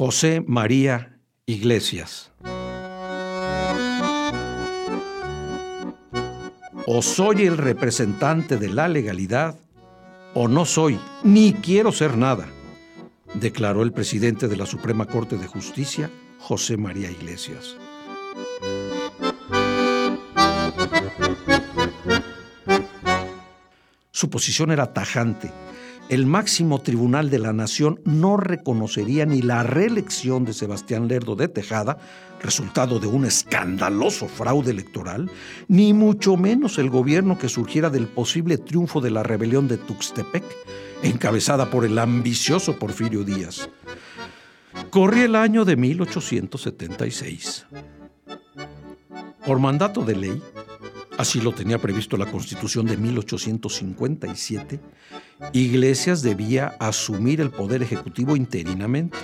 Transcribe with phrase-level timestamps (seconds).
[0.00, 2.32] José María Iglesias.
[6.86, 9.56] O soy el representante de la legalidad,
[10.32, 12.48] o no soy, ni quiero ser nada,
[13.34, 17.76] declaró el presidente de la Suprema Corte de Justicia, José María Iglesias.
[24.12, 25.52] Su posición era tajante
[26.10, 31.46] el máximo tribunal de la nación no reconocería ni la reelección de Sebastián Lerdo de
[31.46, 31.98] Tejada,
[32.42, 35.30] resultado de un escandaloso fraude electoral,
[35.68, 40.42] ni mucho menos el gobierno que surgiera del posible triunfo de la rebelión de Tuxtepec,
[41.04, 43.70] encabezada por el ambicioso Porfirio Díaz.
[44.90, 47.66] Corría el año de 1876.
[49.46, 50.42] Por mandato de ley,
[51.20, 54.80] Así lo tenía previsto la Constitución de 1857.
[55.52, 59.18] Iglesias debía asumir el poder ejecutivo interinamente,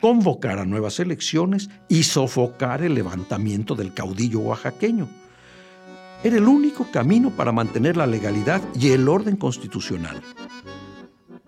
[0.00, 5.08] convocar a nuevas elecciones y sofocar el levantamiento del caudillo oaxaqueño.
[6.22, 10.22] Era el único camino para mantener la legalidad y el orden constitucional.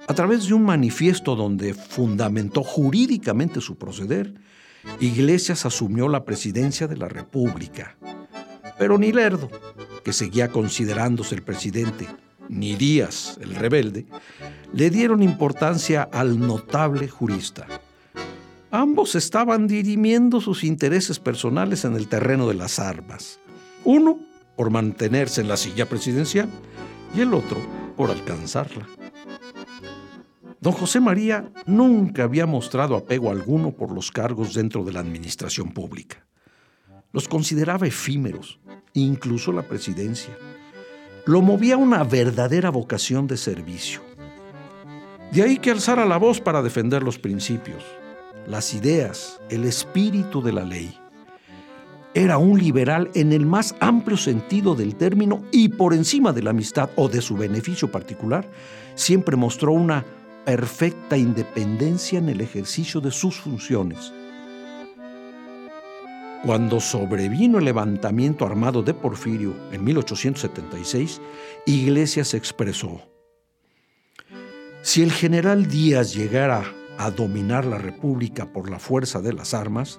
[0.09, 4.35] A través de un manifiesto donde fundamentó jurídicamente su proceder,
[4.99, 7.97] Iglesias asumió la presidencia de la República.
[8.79, 9.51] Pero ni Lerdo,
[10.05, 12.07] que seguía considerándose el presidente,
[12.49, 14.07] ni Díaz, el rebelde,
[14.73, 17.67] le dieron importancia al notable jurista.
[18.71, 23.41] Ambos estaban dirimiendo sus intereses personales en el terreno de las armas.
[23.85, 24.19] Uno
[24.57, 26.49] por mantenerse en la silla presidencial
[27.15, 27.59] y el otro
[27.97, 28.87] por alcanzarla.
[30.61, 35.71] Don José María nunca había mostrado apego alguno por los cargos dentro de la administración
[35.73, 36.27] pública.
[37.17, 38.59] Los consideraba efímeros,
[38.93, 40.37] incluso la presidencia.
[41.25, 44.03] Lo movía una verdadera vocación de servicio.
[45.33, 47.83] De ahí que alzara la voz para defender los principios,
[48.47, 50.95] las ideas, el espíritu de la ley.
[52.13, 56.51] Era un liberal en el más amplio sentido del término y por encima de la
[56.51, 58.47] amistad o de su beneficio particular,
[58.95, 60.05] siempre mostró una
[60.45, 64.13] perfecta independencia en el ejercicio de sus funciones
[66.47, 71.21] cuando sobrevino el levantamiento armado de Porfirio en 1876,
[71.67, 73.03] Iglesias expresó,
[74.81, 76.63] si el general Díaz llegara
[76.99, 79.99] a dominar la República por la fuerza de las armas,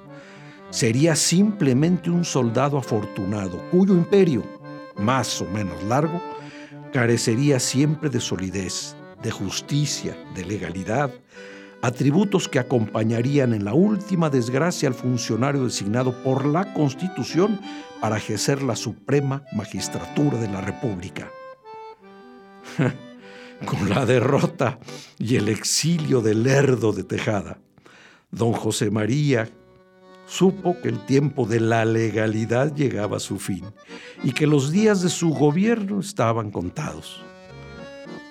[0.69, 4.41] sería simplemente un soldado afortunado cuyo imperio,
[4.95, 6.21] más o menos largo,
[6.93, 11.11] carecería siempre de solidez, de justicia, de legalidad,
[11.81, 17.59] atributos que acompañarían en la última desgracia al funcionario designado por la Constitución
[18.01, 21.29] para ejercer la suprema magistratura de la República.
[23.65, 24.79] Con la derrota
[25.17, 27.59] y el exilio del Lerdo de Tejada,
[28.29, 29.49] don José María
[30.27, 33.63] supo que el tiempo de la legalidad llegaba a su fin
[34.23, 37.23] y que los días de su gobierno estaban contados.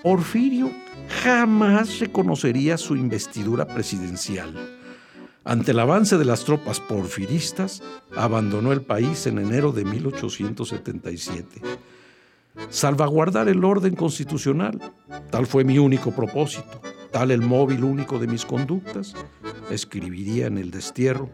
[0.07, 0.71] Porfirio
[1.21, 4.53] jamás reconocería su investidura presidencial.
[5.43, 7.83] Ante el avance de las tropas porfiristas,
[8.15, 11.61] abandonó el país en enero de 1877.
[12.69, 14.79] Salvaguardar el orden constitucional,
[15.29, 16.81] tal fue mi único propósito,
[17.11, 19.13] tal el móvil único de mis conductas,
[19.69, 21.29] escribiría en el destierro.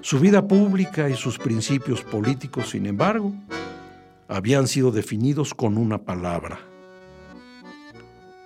[0.00, 3.32] Su vida pública y sus principios políticos, sin embargo,
[4.26, 6.58] habían sido definidos con una palabra,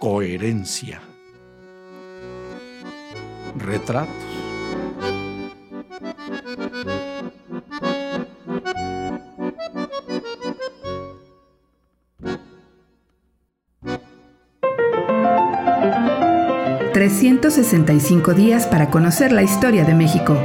[0.02, 1.00] coherencia.
[3.56, 4.12] Retratos.
[16.92, 20.36] ...365 días para conocer la historia de México.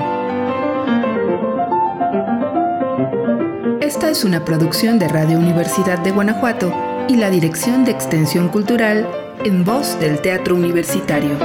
[3.81, 6.71] Esta es una producción de Radio Universidad de Guanajuato
[7.09, 11.37] y la Dirección de Extensión Cultural en voz del Teatro Universitario.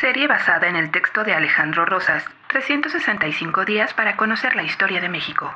[0.00, 5.08] Serie basada en el texto de Alejandro Rosas, 365 días para conocer la historia de
[5.08, 5.52] México.